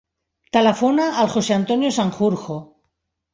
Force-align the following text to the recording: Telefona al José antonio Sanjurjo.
Telefona 0.55 1.05
al 1.23 1.29
José 1.33 1.53
antonio 1.57 1.93
Sanjurjo. 1.99 2.59